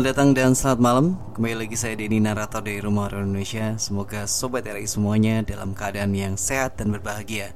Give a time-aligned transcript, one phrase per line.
[0.00, 1.06] Selamat datang dan selamat malam.
[1.36, 3.76] Kembali lagi saya Denny Narator dari Rumah Horor Indonesia.
[3.76, 7.52] Semoga Sobat RI semuanya dalam keadaan yang sehat dan berbahagia.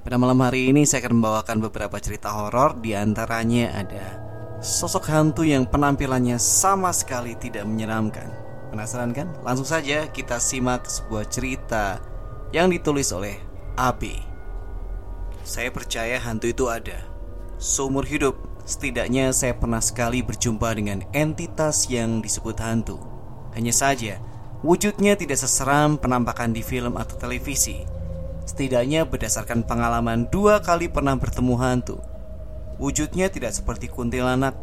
[0.00, 2.80] Pada malam hari ini saya akan membawakan beberapa cerita horor.
[2.80, 4.24] Di antaranya ada
[4.64, 8.32] Sosok hantu yang penampilannya sama sekali tidak menyeramkan.
[8.72, 9.28] Penasaran kan?
[9.44, 12.00] Langsung saja kita simak sebuah cerita
[12.56, 13.36] Yang ditulis oleh
[13.76, 14.16] AB
[15.44, 17.04] Saya percaya hantu itu ada
[17.60, 22.98] Seumur hidup Setidaknya saya pernah sekali berjumpa dengan entitas yang disebut hantu.
[23.54, 24.18] Hanya saja,
[24.66, 27.86] wujudnya tidak seseram penampakan di film atau televisi.
[28.42, 32.02] Setidaknya berdasarkan pengalaman dua kali pernah bertemu hantu.
[32.82, 34.58] Wujudnya tidak seperti kuntilanak,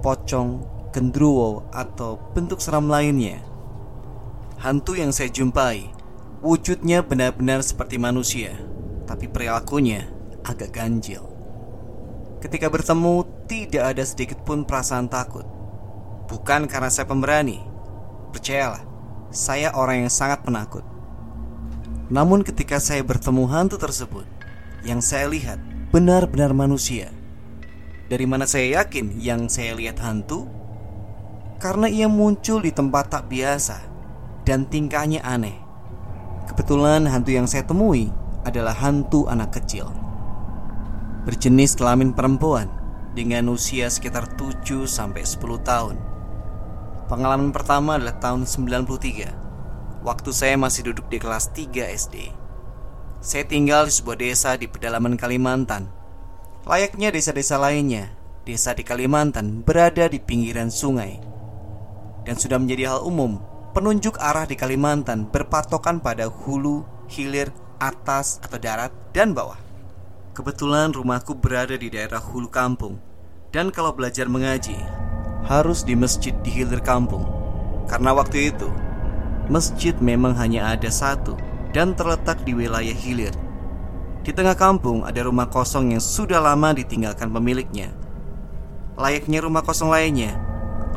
[0.00, 0.64] pocong,
[0.96, 3.44] gendruwo, atau bentuk seram lainnya.
[4.64, 5.92] Hantu yang saya jumpai,
[6.40, 8.56] wujudnya benar-benar seperti manusia,
[9.04, 10.08] tapi perilakunya
[10.40, 11.35] agak ganjil.
[12.46, 15.42] Ketika bertemu, tidak ada sedikit pun perasaan takut.
[16.30, 17.58] Bukan karena saya pemberani.
[18.30, 18.86] Percayalah,
[19.34, 20.86] saya orang yang sangat penakut.
[22.06, 24.22] Namun ketika saya bertemu hantu tersebut,
[24.86, 25.58] yang saya lihat
[25.90, 27.10] benar-benar manusia.
[28.06, 30.46] Dari mana saya yakin yang saya lihat hantu?
[31.58, 33.82] Karena ia muncul di tempat tak biasa
[34.46, 35.58] dan tingkahnya aneh.
[36.46, 38.06] Kebetulan hantu yang saya temui
[38.46, 40.05] adalah hantu anak kecil
[41.26, 42.70] berjenis kelamin perempuan
[43.18, 45.98] dengan usia sekitar 7 sampai 10 tahun.
[47.10, 50.06] Pengalaman pertama adalah tahun 93.
[50.06, 52.30] Waktu saya masih duduk di kelas 3 SD.
[53.18, 55.90] Saya tinggal di sebuah desa di pedalaman Kalimantan.
[56.62, 58.14] Layaknya desa-desa lainnya,
[58.46, 61.18] desa di Kalimantan berada di pinggiran sungai.
[62.22, 63.42] Dan sudah menjadi hal umum,
[63.74, 67.50] penunjuk arah di Kalimantan berpatokan pada hulu, hilir,
[67.82, 69.65] atas atau darat, dan bawah.
[70.36, 73.00] Kebetulan rumahku berada di daerah hulu kampung.
[73.56, 74.76] Dan kalau belajar mengaji
[75.48, 77.24] Harus di masjid di hilir kampung.
[77.88, 78.68] Karena waktu itu
[79.48, 81.40] Masjid memang hanya ada satu
[81.72, 83.32] Dan terletak di wilayah hilir.
[84.28, 87.96] Di tengah kampung ada rumah kosong yang sudah lama ditinggalkan pemiliknya.
[89.00, 90.36] Layaknya rumah kosong lainnya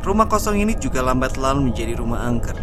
[0.04, 2.60] Rumah kosong ini juga lambat laun menjadi rumah angker.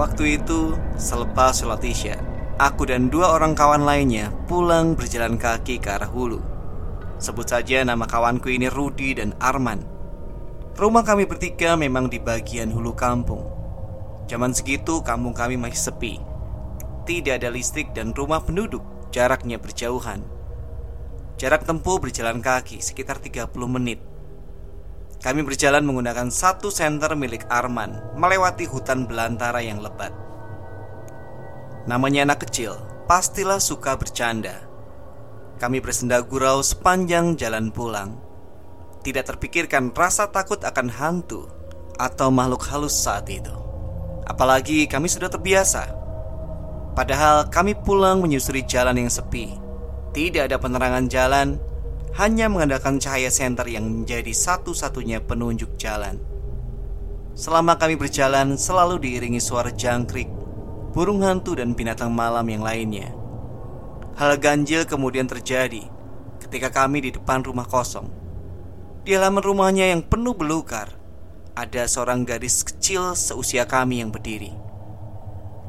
[0.00, 2.27] Waktu itu selepas sholat isya
[2.58, 6.42] Aku dan dua orang kawan lainnya pulang berjalan kaki ke arah hulu.
[7.22, 9.86] Sebut saja nama kawanku ini Rudi dan Arman.
[10.74, 13.46] Rumah kami bertiga memang di bagian hulu kampung.
[14.26, 16.18] Zaman segitu kampung kami masih sepi.
[17.06, 18.82] Tidak ada listrik dan rumah penduduk
[19.14, 20.26] jaraknya berjauhan.
[21.38, 24.02] Jarak tempuh berjalan kaki sekitar 30 menit.
[25.22, 30.27] Kami berjalan menggunakan satu senter milik Arman melewati hutan belantara yang lebat.
[31.88, 32.76] Namanya anak kecil,
[33.08, 34.68] pastilah suka bercanda.
[35.56, 38.20] Kami bersenda gurau sepanjang jalan pulang.
[39.00, 41.48] Tidak terpikirkan rasa takut akan hantu
[41.96, 43.56] atau makhluk halus saat itu.
[44.28, 45.88] Apalagi kami sudah terbiasa.
[46.92, 49.56] Padahal kami pulang menyusuri jalan yang sepi.
[50.12, 51.56] Tidak ada penerangan jalan,
[52.20, 56.20] hanya mengandalkan cahaya senter yang menjadi satu-satunya penunjuk jalan.
[57.32, 60.37] Selama kami berjalan, selalu diiringi suara jangkrik
[60.92, 63.12] burung hantu dan binatang malam yang lainnya.
[64.18, 65.86] Hal ganjil kemudian terjadi
[66.42, 68.08] ketika kami di depan rumah kosong.
[69.06, 70.92] Di halaman rumahnya yang penuh belukar,
[71.54, 74.52] ada seorang gadis kecil seusia kami yang berdiri.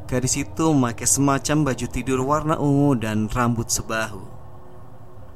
[0.10, 4.26] Gadis itu memakai semacam baju tidur warna ungu dan rambut sebahu.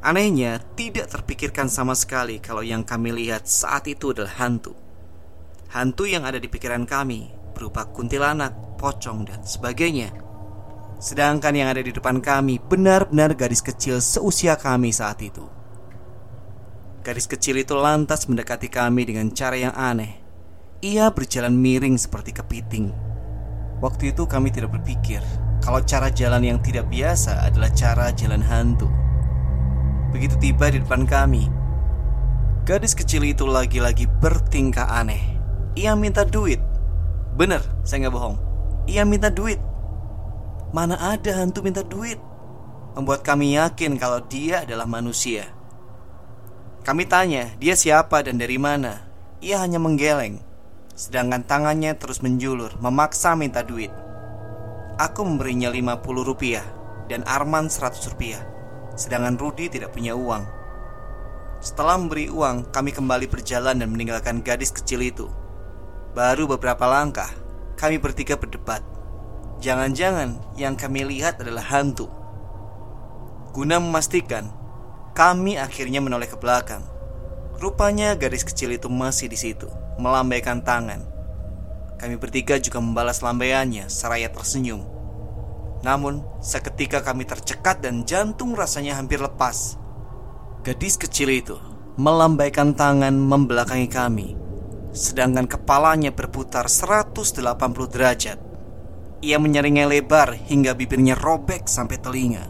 [0.02, 4.74] Anehnya, tidak terpikirkan sama sekali kalau yang kami lihat saat itu adalah hantu.
[5.70, 10.12] Hantu yang ada di pikiran kami berupa kuntilanak, pocong, dan sebagainya.
[11.00, 15.48] Sedangkan yang ada di depan kami benar-benar gadis kecil seusia kami saat itu.
[17.04, 20.20] Gadis kecil itu lantas mendekati kami dengan cara yang aneh.
[20.84, 22.92] Ia berjalan miring seperti kepiting.
[23.80, 25.20] Waktu itu kami tidak berpikir
[25.64, 28.88] kalau cara jalan yang tidak biasa adalah cara jalan hantu.
[30.12, 31.48] Begitu tiba di depan kami,
[32.64, 35.24] gadis kecil itu lagi-lagi bertingkah aneh.
[35.76, 36.60] Ia minta duit.
[37.36, 38.53] Bener, saya nggak bohong.
[38.84, 39.64] Ia minta duit.
[40.76, 42.20] Mana ada hantu minta duit?
[42.94, 45.48] Membuat kami yakin kalau dia adalah manusia.
[46.84, 49.08] Kami tanya, dia siapa dan dari mana?
[49.40, 50.44] Ia hanya menggeleng.
[50.94, 53.90] Sedangkan tangannya terus menjulur, memaksa minta duit.
[55.00, 56.66] Aku memberinya 50 rupiah
[57.08, 58.44] dan Arman 100 rupiah.
[59.00, 60.44] Sedangkan Rudi tidak punya uang.
[61.64, 65.32] Setelah memberi uang, kami kembali berjalan dan meninggalkan gadis kecil itu.
[66.14, 67.32] Baru beberapa langkah,
[67.84, 68.80] kami bertiga berdebat.
[69.60, 72.08] Jangan-jangan yang kami lihat adalah hantu.
[73.52, 74.48] Guna memastikan,
[75.12, 76.80] kami akhirnya menoleh ke belakang.
[77.60, 79.68] Rupanya gadis kecil itu masih di situ,
[80.00, 81.04] melambaikan tangan.
[82.00, 84.88] Kami bertiga juga membalas lambaiannya seraya tersenyum.
[85.84, 89.76] Namun, seketika kami tercekat dan jantung rasanya hampir lepas.
[90.64, 91.60] Gadis kecil itu
[92.00, 94.40] melambaikan tangan membelakangi kami,
[94.94, 97.44] sedangkan kepalanya berputar 180
[97.90, 98.40] derajat.
[99.26, 102.46] Ia menyaringnya lebar hingga bibirnya robek sampai telinga.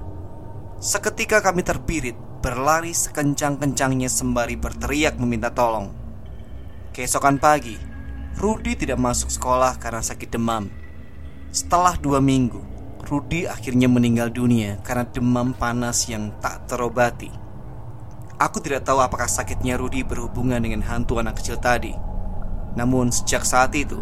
[0.83, 5.95] Seketika kami terbirit, berlari sekencang-kencangnya sembari berteriak meminta tolong.
[6.91, 7.79] Keesokan pagi,
[8.35, 10.67] Rudi tidak masuk sekolah karena sakit demam.
[11.55, 12.59] Setelah dua minggu,
[13.07, 17.31] Rudi akhirnya meninggal dunia karena demam panas yang tak terobati.
[18.41, 22.12] Aku tidak tahu apakah sakitnya Rudi berhubungan dengan hantu anak kecil tadi.
[22.73, 24.01] Namun sejak saat itu,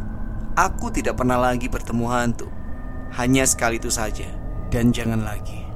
[0.56, 2.48] aku tidak pernah lagi bertemu hantu.
[3.12, 4.28] Hanya sekali itu saja,
[4.72, 5.68] dan jangan lagi.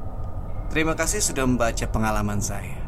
[0.71, 2.79] Terima kasih sudah membaca pengalaman saya.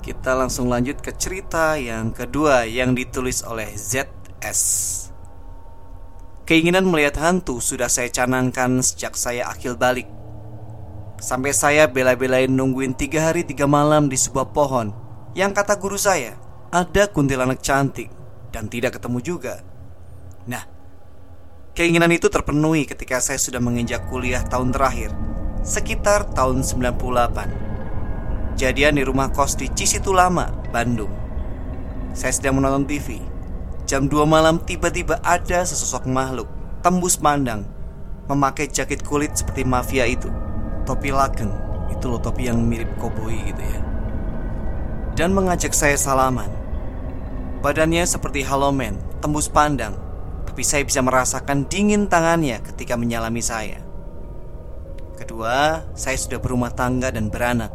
[0.00, 4.62] Kita langsung lanjut ke cerita yang kedua yang ditulis oleh ZS.
[6.48, 10.08] Keinginan melihat hantu sudah saya canangkan sejak saya akil balik.
[11.20, 14.88] Sampai saya bela-belain nungguin tiga hari tiga malam di sebuah pohon
[15.36, 16.32] Yang kata guru saya
[16.72, 18.08] Ada kuntilanak cantik
[18.50, 19.62] Dan tidak ketemu juga.
[20.50, 20.80] Nah
[21.70, 25.14] Keinginan itu terpenuhi ketika saya sudah menginjak kuliah tahun terakhir
[25.62, 31.08] Sekitar tahun 98 Jadian di rumah kos di Cisitu Lama, Bandung.
[32.12, 33.22] Saya sedang menonton TV
[33.86, 36.50] Jam 2 malam tiba-tiba ada sesosok makhluk
[36.84, 37.64] Tembus pandang
[38.28, 40.28] Memakai jaket kulit seperti mafia itu.
[40.84, 41.48] Topi laken
[41.90, 43.80] Itu loh topi yang mirip koboi gitu ya.
[45.16, 46.59] Dan mengajak saya salaman
[47.60, 49.96] Badannya seperti halomen Tembus pandang
[50.48, 53.90] Tapi saya bisa merasakan dingin tangannya ketika menyalami saya
[55.20, 57.68] Kedua, saya sudah berumah tangga dan beranak.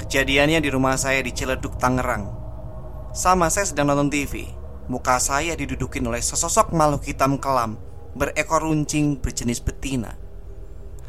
[0.00, 2.24] Kejadiannya di rumah saya di Ciledug, Tangerang.
[3.12, 4.48] Sama saya sedang nonton TV.
[4.88, 7.76] Muka saya didudukin oleh sesosok makhluk hitam kelam
[8.16, 10.16] berekor runcing berjenis betina.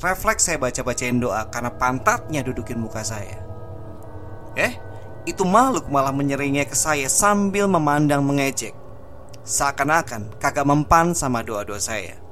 [0.04, 3.40] Refleks saya baca-bacain doa karena pantatnya dudukin muka saya.
[4.60, 4.75] Eh,
[5.30, 8.74] itu makhluk malah menyeringnya ke saya sambil memandang mengejek.
[9.46, 12.30] Seakan-akan kagak mempan sama doa-doa saya.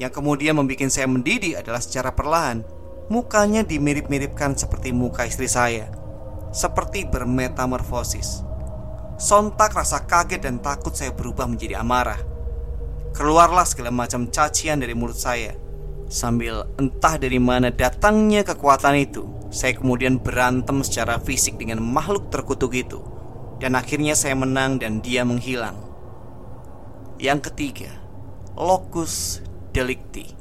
[0.00, 2.64] Yang kemudian membuat saya mendidih adalah secara perlahan
[3.12, 5.92] Mukanya dimirip-miripkan seperti muka istri saya
[6.48, 8.40] Seperti bermetamorfosis
[9.20, 12.18] Sontak rasa kaget dan takut saya berubah menjadi amarah
[13.12, 15.52] Keluarlah segala macam cacian dari mulut saya
[16.12, 22.76] Sambil entah dari mana datangnya kekuatan itu Saya kemudian berantem secara fisik dengan makhluk terkutuk
[22.76, 23.00] itu.
[23.56, 25.80] Dan akhirnya saya menang dan dia menghilang.
[27.16, 27.96] Yang ketiga
[28.52, 29.40] Locus
[29.72, 30.36] Delikti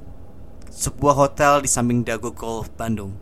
[0.67, 3.15] Sebuah hotel di samping Dago Golf Bandung.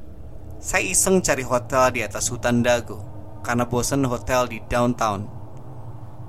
[0.57, 3.05] Saya iseng cari hotel di atas hutan Dago
[3.45, 5.29] Karena bosan hotel di downtown.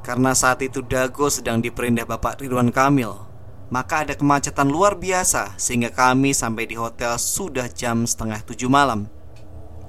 [0.04, 3.29] Karena saat itu Dago sedang diperindah Bapak Ridwan Kamil
[3.70, 9.06] Maka ada kemacetan luar biasa Sehingga kami sampai di hotel sudah jam setengah tujuh malam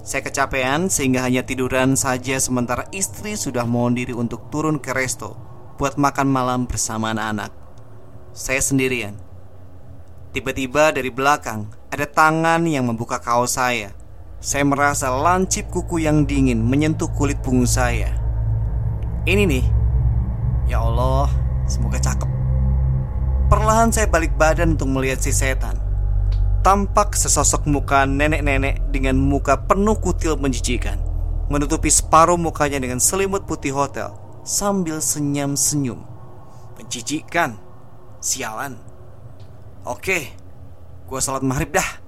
[0.06, 5.34] Saya kecapean sehingga hanya tiduran saja Sementara istri sudah mohon diri untuk turun ke resto
[5.82, 7.50] Buat makan malam bersama anak-anak
[8.38, 9.18] Saya sendirian
[10.32, 13.92] Tiba-tiba dari belakang ada tangan yang membuka kaos saya.
[14.40, 18.16] Saya merasa lancip kuku yang dingin menyentuh kulit punggung saya.
[19.28, 19.66] Ini nih,
[20.72, 21.28] ya Allah,
[21.68, 22.41] semoga cakep.
[23.52, 25.76] Perlahan saya balik badan untuk melihat si setan.
[26.64, 30.96] Tampak sesosok muka nenek-nenek dengan muka penuh kutil menjijikan,
[31.52, 34.16] menutupi separuh mukanya dengan selimut putih hotel
[34.48, 36.00] sambil senyum-senyum.
[36.80, 37.60] Menjijikan,
[38.24, 38.80] sialan.
[39.84, 40.32] Oke,
[41.12, 42.00] gue salat maghrib dah.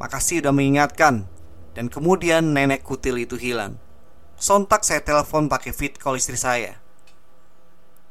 [0.00, 1.28] Makasih udah mengingatkan.
[1.76, 3.76] Dan kemudian nenek kutil itu hilang.
[4.40, 6.80] Sontak saya telepon pakai fit call istri saya.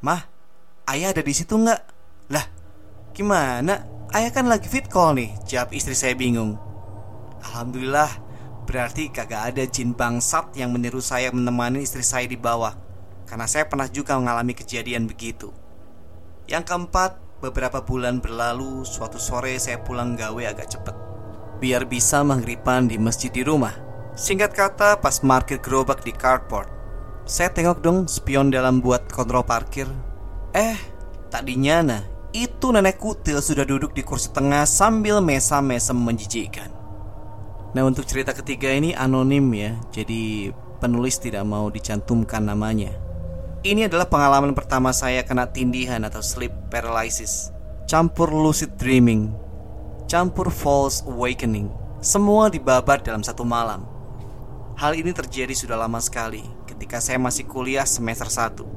[0.05, 0.29] Mah,
[0.85, 1.96] ayah ada di situ nggak?
[3.17, 3.81] Gimana?
[4.13, 6.53] Ayah kan lagi fit call nih, jawab istri saya bingung.
[7.41, 8.13] Alhamdulillah,
[8.69, 12.77] berarti kagak ada jin bangsat yang meniru saya menemani istri saya di bawah.
[13.25, 15.49] Karena saya pernah juga mengalami kejadian begitu.
[16.45, 20.93] Yang keempat, beberapa bulan berlalu, suatu sore saya pulang gawe agak cepet.
[21.57, 23.73] Biar bisa menghripan di masjid di rumah.
[24.13, 26.69] Singkat kata, pas parkir gerobak di carport,
[27.25, 29.89] saya tengok dong spion dalam buat kontrol parkir.
[30.53, 30.77] Eh,
[31.33, 32.03] tadinya nah,
[32.37, 36.69] itu nenek kutil sudah duduk di kursi tengah sambil mesa-mesem menjijikkan.
[37.73, 42.93] Nah untuk cerita ketiga ini anonim ya, jadi penulis tidak mau dicantumkan namanya.
[43.65, 47.49] Ini adalah pengalaman pertama saya kena tindihan atau sleep paralysis,
[47.89, 49.33] campur lucid dreaming,
[50.05, 53.81] campur false awakening, semua dibabat dalam satu malam.
[54.77, 58.76] Hal ini terjadi sudah lama sekali ketika saya masih kuliah semester 1.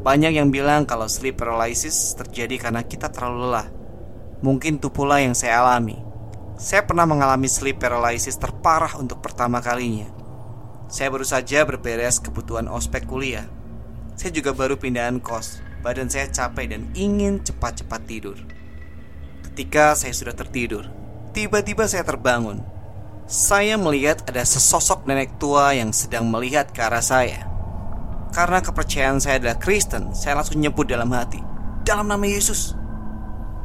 [0.00, 3.68] Banyak yang bilang kalau sleep paralysis terjadi karena kita terlalu lelah.
[4.40, 6.00] Mungkin itu pula yang saya alami.
[6.56, 10.08] Saya pernah mengalami sleep paralysis terparah untuk pertama kalinya.
[10.88, 13.44] Saya baru saja berberes kebutuhan ospek kuliah.
[14.16, 15.60] Saya juga baru pindahan kos.
[15.80, 18.36] Badan saya capek dan ingin cepat-cepat tidur.
[19.44, 20.88] Ketika saya sudah tertidur,
[21.32, 22.60] tiba-tiba saya terbangun
[23.30, 27.49] saya melihat ada sesosok nenek tua yang sedang melihat ke arah saya.
[28.30, 31.42] Karena kepercayaan saya adalah Kristen, saya langsung nyebut dalam hati,
[31.82, 32.78] "Dalam nama Yesus."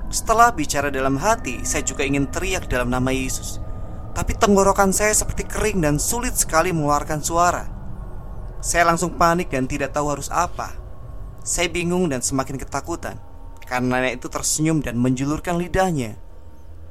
[0.10, 3.62] Setelah bicara dalam hati, saya juga ingin teriak dalam nama Yesus.
[4.16, 7.68] Tapi tenggorokan saya seperti kering dan sulit sekali mengeluarkan suara.
[8.64, 10.74] Saya langsung panik dan tidak tahu harus apa.
[11.46, 13.22] Saya bingung dan semakin ketakutan
[13.66, 16.18] karena nenek itu tersenyum dan menjulurkan lidahnya.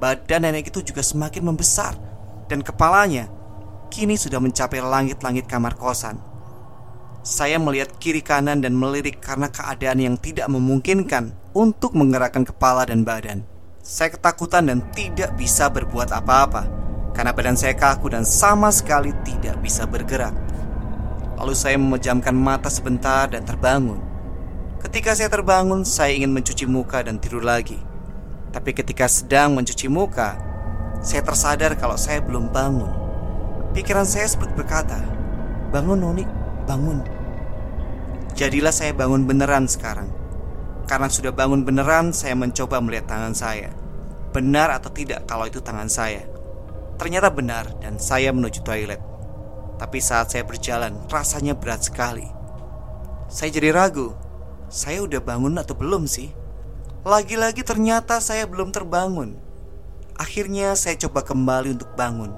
[0.02, 1.98] Badan nenek itu juga semakin membesar
[2.50, 3.30] dan kepalanya
[3.88, 6.33] kini sudah mencapai langit-langit kamar kosan.
[7.24, 13.00] Saya melihat kiri kanan dan melirik karena keadaan yang tidak memungkinkan untuk menggerakkan kepala dan
[13.00, 13.48] badan.
[13.80, 16.68] Saya ketakutan dan tidak bisa berbuat apa-apa
[17.16, 20.36] karena badan saya kaku dan sama sekali tidak bisa bergerak.
[21.40, 24.04] Lalu saya memejamkan mata sebentar dan terbangun.
[24.84, 27.80] Ketika saya terbangun, saya ingin mencuci muka dan tidur lagi.
[28.52, 30.36] Tapi ketika sedang mencuci muka,
[31.00, 32.92] saya tersadar kalau saya belum bangun.
[33.72, 35.00] Pikiran saya seperti berkata,
[35.72, 36.28] "Bangun, Noni,
[36.68, 37.13] bangun."
[38.34, 40.10] Jadilah saya bangun beneran sekarang.
[40.90, 43.70] Karena sudah bangun beneran, saya mencoba melihat tangan saya.
[44.34, 46.26] Benar atau tidak kalau itu tangan saya?
[46.98, 48.98] Ternyata benar dan saya menuju toilet.
[49.78, 52.26] Tapi saat saya berjalan, rasanya berat sekali.
[53.30, 54.18] Saya jadi ragu,
[54.66, 56.34] saya udah bangun atau belum sih?
[57.06, 59.38] Lagi-lagi ternyata saya belum terbangun.
[60.18, 62.34] Akhirnya saya coba kembali untuk bangun.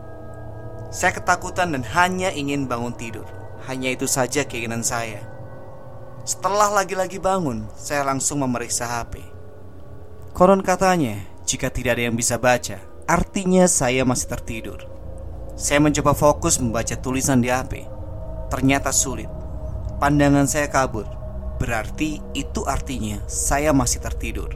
[0.92, 3.24] Saya ketakutan dan hanya ingin bangun tidur.
[3.64, 5.35] Hanya itu saja keinginan saya.
[6.26, 9.22] Setelah lagi-lagi bangun, saya langsung memeriksa HP.
[10.34, 14.90] Koron katanya, jika tidak ada yang bisa baca, artinya saya masih tertidur.
[15.54, 17.86] Saya mencoba fokus membaca tulisan di HP.
[18.50, 19.30] Ternyata sulit.
[20.02, 21.06] Pandangan saya kabur.
[21.62, 24.50] Berarti itu artinya saya masih tertidur.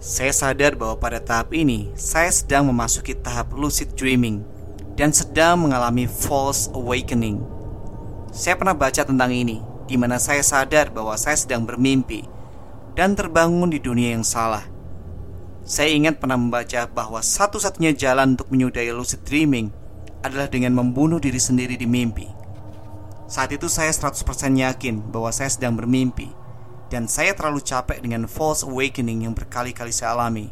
[0.00, 4.40] Saya sadar bahwa pada tahap ini saya sedang memasuki tahap lucid dreaming
[4.96, 7.44] dan sedang mengalami false awakening.
[8.32, 12.28] Saya pernah baca tentang ini, di mana saya sadar bahwa saya sedang bermimpi
[12.92, 14.68] dan terbangun di dunia yang salah.
[15.64, 19.72] Saya ingat pernah membaca bahwa satu-satunya jalan untuk menyudahi lucid dreaming
[20.20, 22.28] adalah dengan membunuh diri sendiri di mimpi.
[23.28, 24.24] Saat itu saya 100%
[24.56, 26.32] yakin bahwa saya sedang bermimpi
[26.88, 30.48] dan saya terlalu capek dengan false awakening yang berkali-kali saya alami.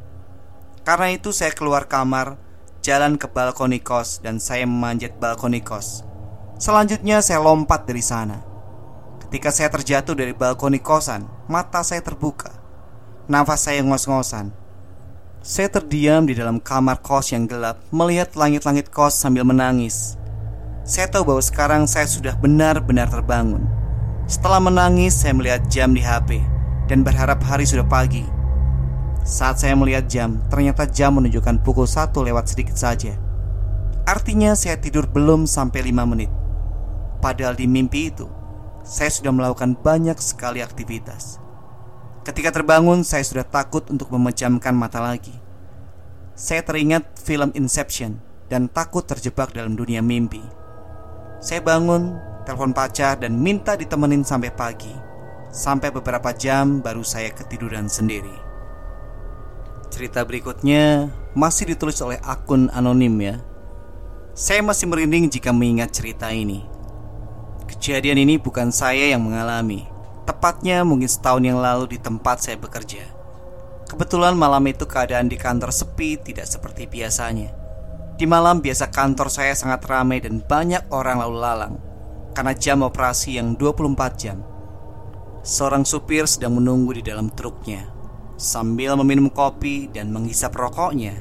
[0.85, 2.39] Karena itu saya keluar kamar,
[2.85, 6.07] jalan ke balkoni kos dan saya memanjat balkoni kos.
[6.63, 8.46] Selanjutnya saya lompat dari sana.
[9.37, 12.57] Ketika saya terjatuh dari balkoni kosan, mata saya terbuka.
[13.29, 14.49] Nafas saya ngos-ngosan.
[15.45, 20.17] Saya terdiam di dalam kamar kos yang gelap, melihat langit-langit kos sambil menangis.
[20.89, 23.69] Saya tahu bahwa sekarang saya sudah benar-benar terbangun.
[24.25, 26.41] Setelah menangis, saya melihat jam di HP
[26.89, 28.25] dan berharap hari sudah pagi.
[29.21, 33.21] Saat saya melihat jam, ternyata jam menunjukkan pukul satu lewat sedikit saja.
[34.09, 36.33] Artinya saya tidur belum sampai lima menit.
[37.21, 38.25] Padahal di mimpi itu,
[38.87, 41.43] saya sudah melakukan banyak sekali aktivitas.
[42.23, 45.35] Ketika terbangun, saya sudah takut untuk memejamkan mata lagi.
[46.39, 50.43] Saya teringat film Inception dan takut terjebak dalam dunia mimpi.
[51.43, 52.15] Saya bangun
[52.47, 54.95] telepon pacar dan minta ditemenin sampai pagi.
[55.51, 58.35] Sampai beberapa jam baru saya ketiduran sendiri.
[59.91, 63.43] Cerita berikutnya masih ditulis oleh akun anonim ya.
[64.37, 66.76] Saya masih merinding jika mengingat cerita ini.
[67.67, 69.87] Kejadian ini bukan saya yang mengalami.
[70.27, 73.03] Tepatnya mungkin setahun yang lalu di tempat saya bekerja.
[73.87, 77.55] Kebetulan malam itu keadaan di kantor sepi tidak seperti biasanya.
[78.19, 81.75] Di malam biasa kantor saya sangat ramai dan banyak orang lalu lalang
[82.35, 84.43] karena jam operasi yang 24 jam.
[85.47, 87.97] Seorang supir sedang menunggu di dalam truknya
[88.37, 91.17] sambil meminum kopi dan menghisap rokoknya.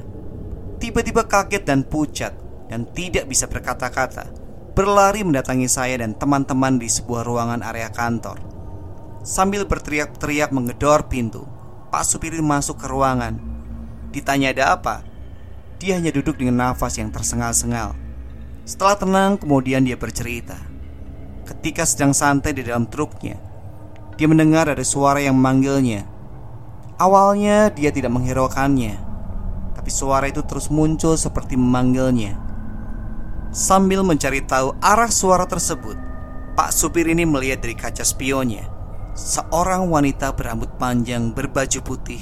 [0.76, 2.36] Tiba-tiba kaget dan pucat
[2.68, 4.28] dan tidak bisa berkata-kata,
[4.76, 8.36] berlari mendatangi saya dan teman-teman di sebuah ruangan area kantor.
[9.24, 11.48] Sambil berteriak-teriak menggedor pintu,
[11.88, 13.40] Pak supir masuk ke ruangan.
[14.12, 15.00] Ditanya ada apa?
[15.80, 17.96] Dia hanya duduk dengan nafas yang tersengal-sengal.
[18.68, 20.60] Setelah tenang, kemudian dia bercerita.
[21.48, 23.40] Ketika sedang santai di dalam truknya,
[24.20, 26.04] dia mendengar ada suara yang memanggilnya.
[27.00, 28.94] Awalnya dia tidak menghiraukannya,
[29.72, 32.45] tapi suara itu terus muncul seperti memanggilnya.
[33.54, 35.96] Sambil mencari tahu arah suara tersebut,
[36.56, 38.76] Pak supir ini melihat dari kaca spionnya
[39.16, 42.20] seorang wanita berambut panjang berbaju putih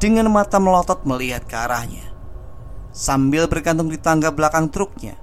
[0.00, 2.08] dengan mata melotot melihat ke arahnya.
[2.90, 5.14] Sambil bergantung di tangga belakang truknya,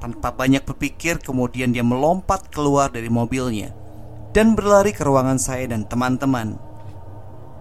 [0.00, 3.76] tanpa banyak berpikir, kemudian dia melompat keluar dari mobilnya
[4.32, 6.56] dan berlari ke ruangan saya dan teman-teman.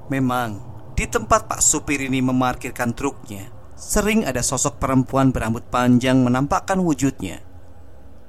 [0.07, 0.63] Memang,
[0.95, 7.41] di tempat Pak supir ini memarkirkan truknya, sering ada sosok perempuan berambut panjang menampakkan wujudnya.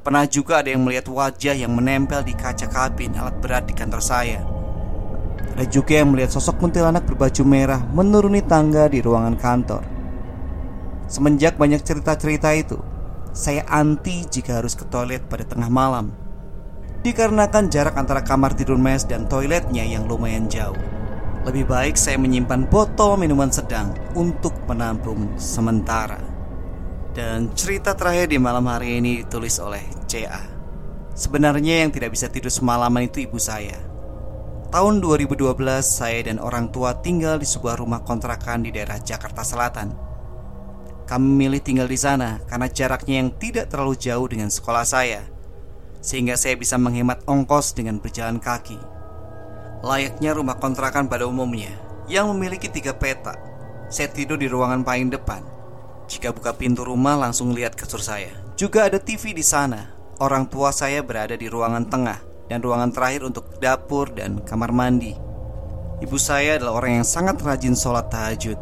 [0.00, 4.00] Pernah juga ada yang melihat wajah yang menempel di kaca kabin alat berat di kantor
[4.00, 4.40] saya.
[5.52, 9.84] Ada juga yang melihat sosok kuntilanak berbaju merah menuruni tangga di ruangan kantor.
[11.04, 12.80] Semenjak banyak cerita-cerita itu,
[13.36, 16.16] saya anti jika harus ke toilet pada tengah malam
[17.02, 20.91] Dikarenakan jarak antara kamar tidur mes dan toiletnya yang lumayan jauh
[21.42, 26.22] Lebih baik saya menyimpan botol minuman sedang untuk menampung sementara.
[27.12, 30.62] Dan cerita terakhir di malam hari ini ditulis oleh CA
[31.12, 33.76] Sebenarnya yang tidak bisa tidur semalaman itu ibu saya.
[34.72, 35.52] Tahun 2012
[35.84, 39.92] saya dan orang tua tinggal di sebuah rumah kontrakan di daerah Jakarta Selatan.
[41.04, 45.20] Kami memilih tinggal di sana karena jaraknya yang tidak terlalu jauh dengan sekolah saya,
[46.00, 48.91] sehingga saya bisa menghemat ongkos dengan berjalan kaki.
[49.82, 51.74] Layaknya rumah kontrakan pada umumnya
[52.06, 53.34] yang memiliki tiga petak,
[53.90, 55.42] saya tidur di ruangan paling depan.
[56.06, 58.30] Jika buka pintu rumah langsung lihat kasur saya.
[58.54, 59.90] Juga ada TV di sana.
[60.22, 65.18] Orang tua saya berada di ruangan tengah dan ruangan terakhir untuk dapur dan kamar mandi.
[65.98, 68.58] Ibu saya adalah orang yang sangat rajin sholat tahajud.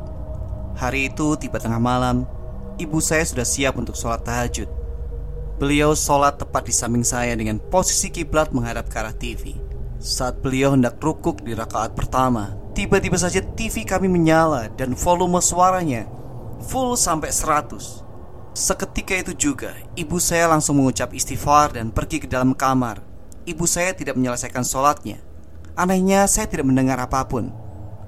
[0.81, 2.25] Hari itu tiba tengah malam,
[2.81, 4.69] ibu saya sudah siap untuk sholat tahajud.
[5.61, 9.70] Beliau sholat tepat di samping saya dengan posisi kiblat menghadap ke arah TV.
[10.01, 16.09] Saat beliau hendak rukuk di rakaat pertama, tiba-tiba saja TV kami menyala dan volume suaranya
[16.65, 18.01] full sampai 100.
[18.57, 23.05] Seketika itu juga, ibu saya langsung mengucap istighfar dan pergi ke dalam kamar.
[23.45, 25.21] Ibu saya tidak menyelesaikan sholatnya.
[25.77, 27.53] Anehnya, saya tidak mendengar apa pun.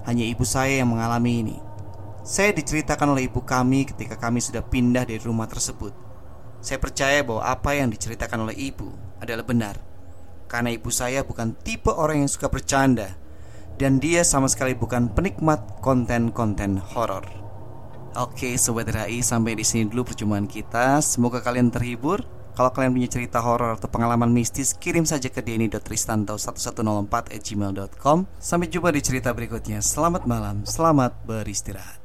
[0.09, 1.57] Hanya ibu saya yang mengalami ini.
[2.25, 5.93] Saya diceritakan oleh ibu kami ketika kami sudah pindah dari rumah tersebut.
[6.65, 8.89] Saya percaya bahwa apa yang diceritakan oleh ibu
[9.21, 9.92] adalah benar,
[10.53, 13.17] karena ibu saya bukan tipe orang yang suka bercanda,
[13.81, 17.25] dan dia sama sekali bukan penikmat konten-konten horor.
[18.13, 21.01] Oke, sobat RAI, sampai di sini dulu perjumpaan kita.
[21.01, 22.21] Semoga kalian terhibur.
[22.53, 28.29] Kalau kalian punya cerita horor atau pengalaman mistis, kirim saja ke denny.tristanto1104@gmail.com.
[28.37, 29.81] Sampai jumpa di cerita berikutnya.
[29.81, 32.05] Selamat malam, selamat beristirahat.